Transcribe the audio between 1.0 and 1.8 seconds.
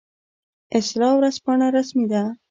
ورځپاڼه